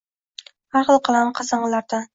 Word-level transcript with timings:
Har 0.77 0.89
xil 0.89 1.01
qalang‘i-qasang‘ilardan. 1.11 2.09